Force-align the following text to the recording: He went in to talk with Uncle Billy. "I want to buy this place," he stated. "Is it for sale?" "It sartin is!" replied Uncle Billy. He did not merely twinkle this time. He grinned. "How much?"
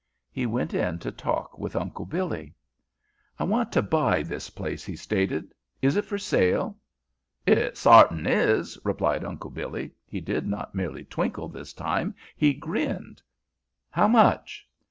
He 0.31 0.47
went 0.47 0.73
in 0.73 0.97
to 0.97 1.11
talk 1.11 1.59
with 1.59 1.75
Uncle 1.75 2.05
Billy. 2.05 2.55
"I 3.37 3.43
want 3.43 3.71
to 3.73 3.83
buy 3.83 4.23
this 4.23 4.49
place," 4.49 4.83
he 4.83 4.95
stated. 4.95 5.53
"Is 5.79 5.95
it 5.95 6.05
for 6.05 6.17
sale?" 6.17 6.79
"It 7.45 7.77
sartin 7.77 8.25
is!" 8.25 8.79
replied 8.83 9.23
Uncle 9.23 9.51
Billy. 9.51 9.91
He 10.07 10.19
did 10.19 10.47
not 10.47 10.73
merely 10.73 11.03
twinkle 11.05 11.49
this 11.49 11.71
time. 11.71 12.15
He 12.35 12.51
grinned. 12.51 13.21
"How 13.91 14.07
much?" 14.07 14.67